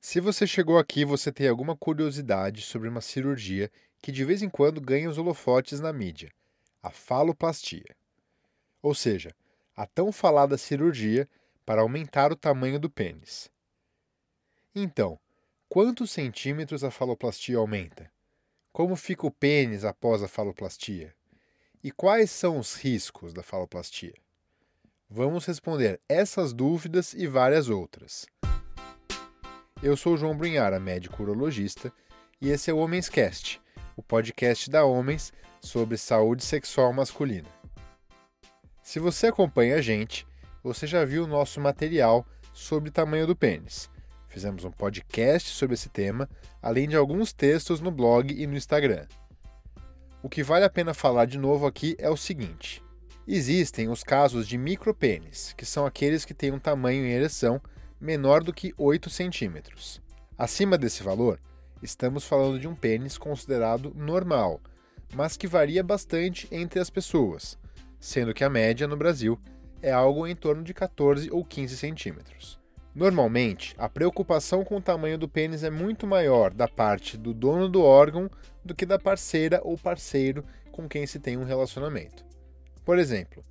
[0.00, 4.48] Se você chegou aqui, você tem alguma curiosidade sobre uma cirurgia que de vez em
[4.48, 6.32] quando ganha os holofotes na mídia,
[6.82, 7.94] a faloplastia.
[8.80, 9.34] Ou seja,
[9.76, 11.28] a tão falada cirurgia
[11.66, 13.50] para aumentar o tamanho do pênis.
[14.74, 15.18] Então,
[15.68, 18.10] quantos centímetros a faloplastia aumenta?
[18.72, 21.14] Como fica o pênis após a faloplastia?
[21.84, 24.14] E quais são os riscos da faloplastia?
[25.10, 28.26] Vamos responder essas dúvidas e várias outras.
[29.82, 31.90] Eu sou João Brunhara, médico urologista,
[32.38, 33.58] e esse é o Homens Cast,
[33.96, 37.48] o podcast da Homens sobre saúde sexual masculina.
[38.82, 40.26] Se você acompanha a gente,
[40.62, 43.88] você já viu o nosso material sobre tamanho do pênis.
[44.28, 46.28] Fizemos um podcast sobre esse tema,
[46.60, 49.06] além de alguns textos no blog e no Instagram.
[50.22, 52.82] O que vale a pena falar de novo aqui é o seguinte:
[53.26, 57.58] existem os casos de micropênis, que são aqueles que têm um tamanho em ereção
[58.00, 60.00] menor do que 8 centímetros.
[60.38, 61.38] Acima desse valor,
[61.82, 64.60] estamos falando de um pênis considerado normal,
[65.14, 67.58] mas que varia bastante entre as pessoas,
[67.98, 69.38] sendo que a média no Brasil
[69.82, 72.58] é algo em torno de 14 ou 15 centímetros.
[72.94, 77.68] Normalmente, a preocupação com o tamanho do pênis é muito maior da parte do dono
[77.68, 78.28] do órgão
[78.64, 82.24] do que da parceira ou parceiro com quem se tem um relacionamento.
[82.84, 83.44] Por exemplo,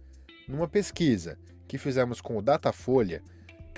[0.48, 1.38] numa pesquisa
[1.68, 3.24] que fizemos com o Datafolha,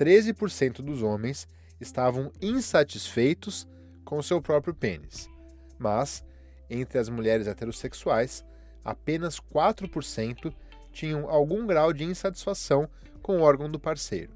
[0.02, 1.46] 13% dos homens
[1.80, 3.68] estavam insatisfeitos
[4.04, 5.30] com seu próprio pênis,
[5.78, 6.24] mas,
[6.68, 8.44] entre as mulheres heterossexuais,
[8.84, 10.52] apenas 4%
[10.90, 12.88] tinham algum grau de insatisfação
[13.22, 14.32] com o órgão do parceiro.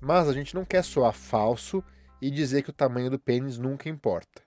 [0.00, 1.82] Mas a gente não quer soar falso
[2.22, 4.42] e dizer que o tamanho do pênis nunca importa.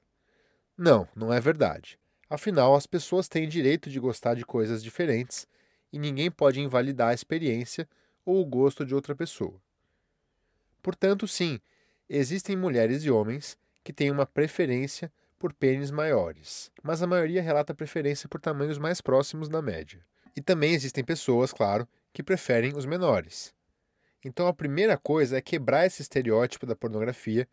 [0.78, 2.00] Não, não é verdade.
[2.30, 5.46] Afinal, as pessoas têm direito de gostar de coisas diferentes
[5.92, 7.88] e ninguém pode invalidar a experiência
[8.26, 9.62] ou o gosto de outra pessoa.
[10.82, 11.60] Portanto, sim,
[12.10, 17.74] existem mulheres e homens que têm uma preferência por pênis maiores, mas a maioria relata
[17.74, 20.04] preferência por tamanhos mais próximos da média.
[20.36, 23.54] E também existem pessoas, claro, que preferem os menores.
[24.24, 27.48] Então a primeira coisa é quebrar esse estereótipo da pornografia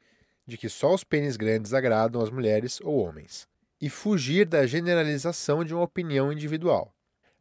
[0.46, 3.48] de que só os pênis grandes agradam as mulheres ou homens,
[3.80, 6.94] e fugir da generalização de uma opinião individual.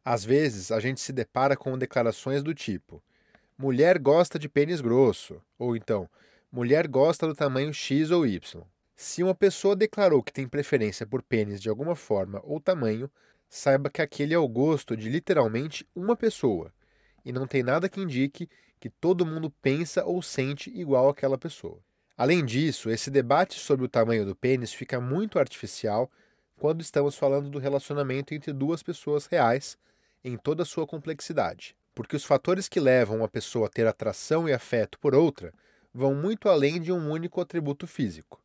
[0.04, 3.02] Às vezes a gente se depara com declarações do tipo:
[3.56, 6.08] mulher gosta de pênis grosso, ou então,
[6.50, 8.62] mulher gosta do tamanho X ou Y.
[8.96, 13.08] Se uma pessoa declarou que tem preferência por pênis de alguma forma ou tamanho,
[13.48, 16.72] saiba que aquele é o gosto de literalmente uma pessoa,
[17.24, 18.48] e não tem nada que indique
[18.80, 21.78] que todo mundo pensa ou sente igual aquela pessoa.
[22.16, 26.10] Além disso, esse debate sobre o tamanho do pênis fica muito artificial
[26.56, 29.78] quando estamos falando do relacionamento entre duas pessoas reais
[30.24, 34.48] em toda a sua complexidade porque os fatores que levam uma pessoa a ter atração
[34.48, 35.52] e afeto por outra
[35.92, 38.42] vão muito além de um único atributo físico.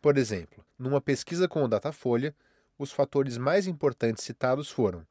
[0.00, 2.34] Por exemplo, numa pesquisa com o Datafolha,
[2.78, 5.06] os fatores mais importantes citados foram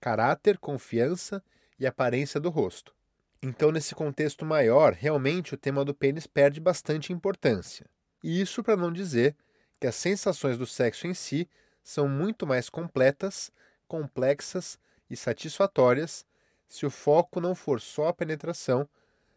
[0.00, 1.42] caráter, confiança
[1.78, 2.94] e aparência do rosto.
[3.42, 7.86] Então, nesse contexto maior, realmente o tema do pênis perde bastante importância.
[8.22, 9.36] E isso para não dizer
[9.78, 11.48] que as sensações do sexo em si
[11.82, 13.50] são muito mais completas,
[13.88, 16.24] complexas e satisfatórias
[16.70, 18.88] se o foco não for só a penetração,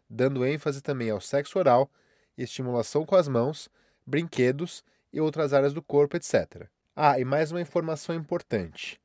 [0.08, 1.92] dando ênfase também ao sexo oral,
[2.38, 3.70] estimulação com as mãos,
[4.06, 6.68] brinquedos e outras áreas do corpo, etc.
[6.96, 9.02] Ah, e mais uma informação importante.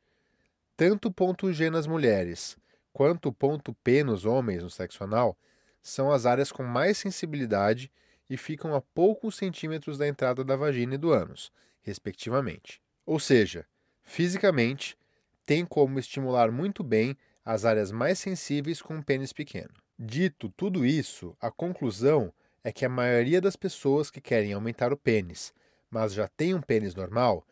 [0.76, 2.58] Tanto o ponto G nas mulheres
[2.92, 5.34] quanto o ponto P nos homens no sexo anal
[5.82, 7.90] são as áreas com mais sensibilidade
[8.28, 11.50] e ficam a poucos centímetros da entrada da vagina e do ânus,
[11.80, 12.82] respectivamente.
[13.06, 13.66] Ou seja,
[14.02, 14.98] fisicamente,
[15.46, 17.16] tem como estimular muito bem
[17.50, 19.70] as áreas mais sensíveis com um pênis pequeno.
[19.98, 22.30] Dito tudo isso, a conclusão
[22.62, 25.54] é que a maioria das pessoas que querem aumentar o pênis,
[25.90, 27.46] mas já têm um pênis normal,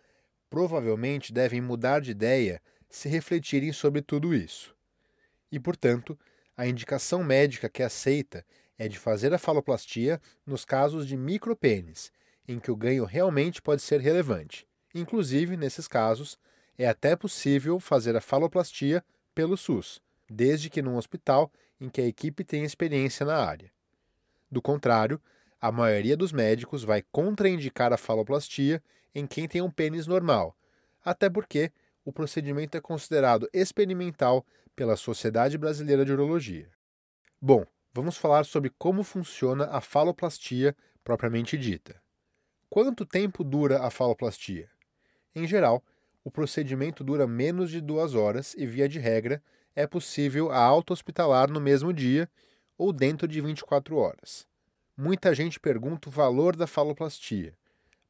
[0.51, 4.77] provavelmente devem mudar de ideia se refletirem sobre tudo isso.
[5.51, 6.19] E, portanto,
[6.55, 8.45] a indicação médica que é aceita
[8.79, 12.13] é de fazer a faloplastia nos casos de micropênis,
[12.47, 14.69] em que o ganho realmente pode ser relevante.
[14.95, 16.39] Inclusive, nesses casos,
[16.77, 19.03] é até possível fazer a faloplastia
[19.37, 20.01] pelo SUS,
[20.31, 23.71] desde que num hospital em que a equipe tenha experiência na área.
[24.51, 25.21] Do contrário,
[25.61, 28.83] a maioria dos médicos vai contraindicar a faloplastia
[29.15, 30.57] em quem tem um pênis normal,
[31.05, 31.71] até porque
[32.03, 34.45] o procedimento é considerado experimental
[34.75, 36.71] pela Sociedade Brasileira de Urologia.
[37.39, 40.75] Bom, vamos falar sobre como funciona a faloplastia
[41.05, 42.01] propriamente dita.
[42.71, 44.71] Quanto tempo dura a faloplastia?
[45.35, 45.85] Em geral,
[46.27, 49.41] o procedimento dura menos de duas horas e, via de regra,
[49.77, 52.29] é possível a alta hospitalar no mesmo dia
[52.77, 54.45] ou dentro de 24 horas.
[54.97, 57.57] Muita gente pergunta o valor da faloplastia,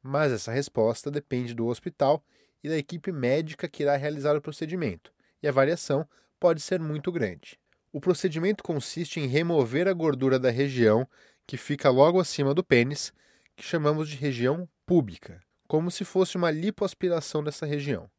[0.01, 2.23] mas essa resposta depende do hospital
[2.63, 6.03] e da equipe médica que irá realizar o procedimento, e a variação
[6.39, 7.59] pode ser muito grande.
[7.93, 11.07] O procedimento consiste em remover a gordura da região
[11.45, 13.13] que fica logo acima do pênis,
[13.55, 18.09] que chamamos de região púbica, como se fosse uma lipoaspiração dessa região.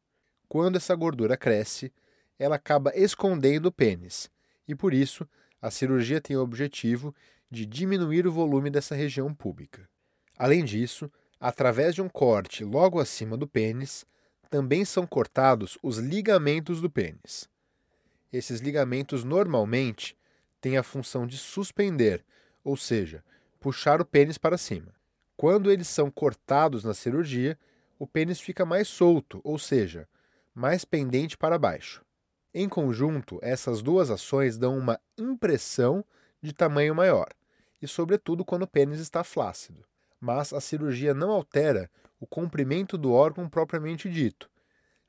[0.47, 1.91] Quando essa gordura cresce,
[2.37, 4.29] ela acaba escondendo o pênis,
[4.67, 5.27] e por isso
[5.61, 7.13] a cirurgia tem o objetivo
[7.51, 9.89] de diminuir o volume dessa região pública.
[10.37, 14.05] Além disso, através de um corte logo acima do pênis,
[14.49, 17.49] também são cortados os ligamentos do pênis.
[18.31, 20.17] Esses ligamentos normalmente
[20.61, 22.23] têm a função de suspender,
[22.63, 23.23] ou seja,
[23.59, 24.93] puxar o pênis para cima.
[25.39, 27.57] Quando eles são cortados na cirurgia,
[27.97, 30.05] o pênis fica mais solto, ou seja,
[30.53, 32.03] mais pendente para baixo.
[32.53, 36.03] Em conjunto, essas duas ações dão uma impressão
[36.41, 37.29] de tamanho maior,
[37.81, 39.85] e sobretudo quando o pênis está flácido.
[40.19, 41.89] Mas a cirurgia não altera
[42.19, 44.49] o comprimento do órgão propriamente dito,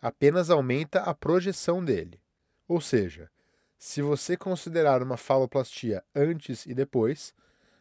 [0.00, 2.20] apenas aumenta a projeção dele.
[2.68, 3.28] Ou seja,
[3.76, 7.34] se você considerar uma faloplastia antes e depois,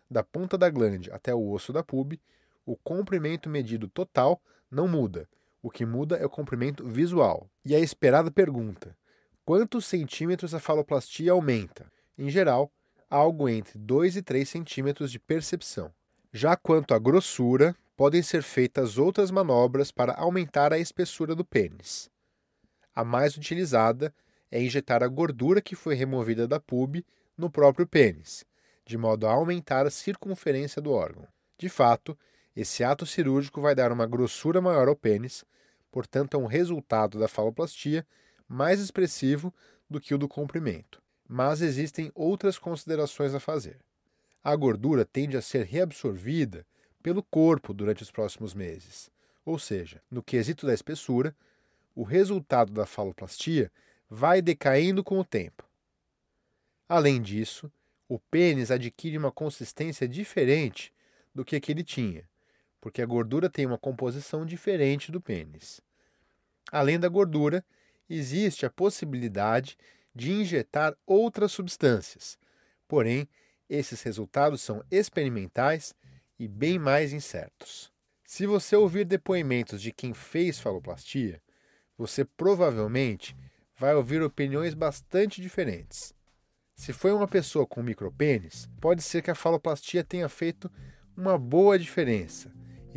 [0.09, 2.19] da ponta da glande até o osso da pube,
[2.71, 4.39] o comprimento medido total
[4.69, 5.27] não muda.
[5.59, 7.49] O que muda é o comprimento visual.
[7.65, 8.95] E a esperada pergunta:
[9.43, 11.91] quantos centímetros a faloplastia aumenta?
[12.15, 12.71] Em geral,
[13.09, 15.91] algo entre 2 e 3 centímetros de percepção.
[16.31, 22.07] Já quanto à grossura, podem ser feitas outras manobras para aumentar a espessura do pênis.
[22.93, 24.13] A mais utilizada
[24.51, 27.03] é injetar a gordura que foi removida da pube
[27.35, 28.45] no próprio pênis,
[28.85, 31.27] de modo a aumentar a circunferência do órgão.
[31.57, 32.17] De fato,
[32.55, 35.45] esse ato cirúrgico vai dar uma grossura maior ao pênis,
[35.91, 38.05] portanto, é um resultado da faloplastia
[38.47, 39.53] mais expressivo
[39.89, 41.01] do que o do comprimento.
[41.27, 43.79] Mas existem outras considerações a fazer.
[44.43, 46.65] A gordura tende a ser reabsorvida
[47.03, 49.11] pelo corpo durante os próximos meses.
[49.45, 51.35] Ou seja, no quesito da espessura,
[51.95, 53.71] o resultado da faloplastia
[54.09, 55.63] vai decaindo com o tempo.
[56.87, 57.71] Além disso,
[58.07, 60.91] o pênis adquire uma consistência diferente
[61.33, 62.28] do que aquele tinha,
[62.81, 65.81] porque a gordura tem uma composição diferente do pênis.
[66.71, 67.63] Além da gordura,
[68.09, 69.77] existe a possibilidade
[70.13, 72.37] de injetar outras substâncias,
[72.87, 73.27] porém,
[73.69, 75.93] esses resultados são experimentais
[76.39, 77.91] e bem mais incertos.
[78.25, 81.41] Se você ouvir depoimentos de quem fez faloplastia,
[81.97, 83.35] você provavelmente
[83.77, 86.13] vai ouvir opiniões bastante diferentes.
[86.75, 90.71] Se foi uma pessoa com micropênis, pode ser que a faloplastia tenha feito
[91.15, 92.51] uma boa diferença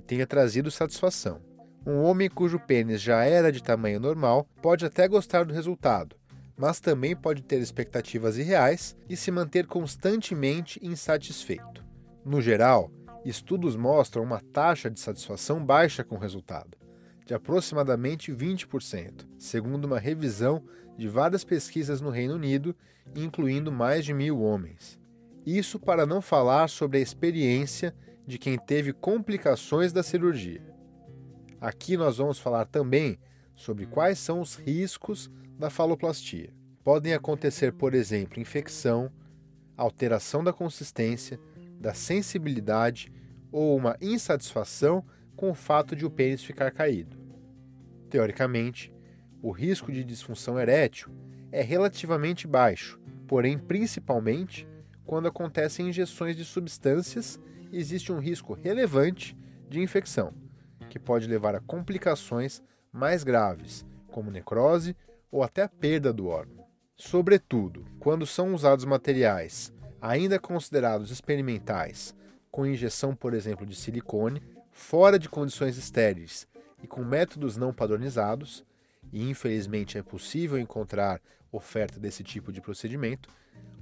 [0.07, 1.41] tenha trazido satisfação.
[1.87, 6.17] Um homem cujo pênis já era de tamanho normal pode até gostar do resultado,
[6.57, 11.85] mas também pode ter expectativas irreais e se manter constantemente insatisfeito.
[12.25, 12.91] No geral,
[13.25, 16.79] estudos mostram uma taxa de satisfação baixa com o resultado,
[17.27, 20.63] de aproximadamente 20%, segundo uma revisão
[20.97, 22.77] de várias pesquisas no Reino Unido,
[23.17, 25.01] incluindo mais de mil homens.
[25.45, 27.93] Isso para não falar sobre a experiência
[28.27, 30.63] de quem teve complicações da cirurgia.
[31.61, 33.19] Aqui nós vamos falar também
[33.55, 36.53] sobre quais são os riscos da faloplastia.
[36.83, 39.11] Podem acontecer, por exemplo, infecção,
[39.77, 41.39] alteração da consistência,
[41.79, 43.13] da sensibilidade
[43.51, 45.05] ou uma insatisfação
[45.37, 47.17] com o fato de o pênis ficar caído.
[48.09, 48.93] Teoricamente,
[49.41, 51.11] o risco de disfunção erétil
[51.51, 54.67] é relativamente baixo, porém, principalmente
[55.05, 57.41] quando acontecem injeções de substâncias,
[57.73, 59.37] existe um risco relevante
[59.69, 60.35] de infecção,
[60.91, 62.63] que pode levar a complicações
[62.93, 64.95] mais graves, como necrose
[65.31, 66.67] ou até a perda do órgão.
[66.97, 72.15] Sobretudo, quando são usados materiais ainda considerados experimentais,
[72.51, 76.47] com injeção, por exemplo, de silicone, fora de condições estéreis
[76.83, 78.65] e com métodos não padronizados,
[79.13, 81.21] e infelizmente é possível encontrar
[81.53, 83.29] oferta desse tipo de procedimento,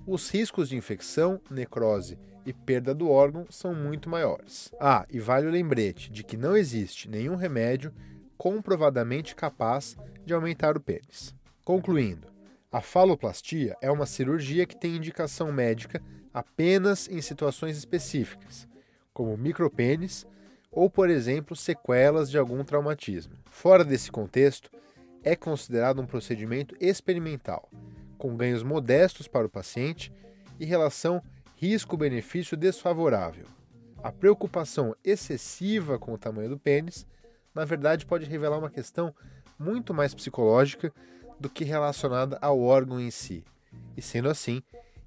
[0.06, 4.72] os riscos de infecção, necrose e perda do órgão são muito maiores.
[4.80, 7.92] Ah, e vale o lembrete de que não existe nenhum remédio
[8.36, 11.34] comprovadamente capaz de aumentar o pênis.
[11.64, 12.28] Concluindo,
[12.72, 16.02] a faloplastia é uma cirurgia que tem indicação médica
[16.32, 18.66] apenas em situações específicas,
[19.12, 20.26] como micropênis
[20.70, 23.34] ou, por exemplo, sequelas de algum traumatismo.
[23.50, 24.70] Fora desse contexto,
[25.22, 27.68] é considerado um procedimento experimental,
[28.20, 30.12] com ganhos modestos para o paciente
[30.60, 31.22] e relação
[31.56, 33.46] risco-benefício desfavorável.
[34.02, 37.06] A preocupação excessiva com o tamanho do pênis,
[37.54, 39.14] na verdade, pode revelar uma questão
[39.58, 40.92] muito mais psicológica
[41.40, 43.42] do que relacionada ao órgão em si.
[43.96, 44.62] E sendo assim,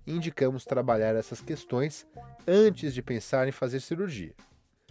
[0.08, 2.08] indicamos trabalhar essas questões
[2.48, 4.34] antes de pensar em fazer cirurgia.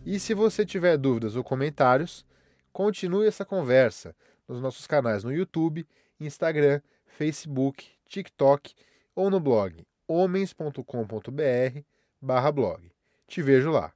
[0.07, 2.25] E se você tiver dúvidas ou comentários,
[2.73, 4.15] continue essa conversa
[4.47, 5.85] nos nossos canais no YouTube,
[6.21, 8.75] Instagram, Facebook, TikTok
[9.17, 12.93] ou no blog homens.com.br/blog.
[13.27, 13.95] Te vejo lá.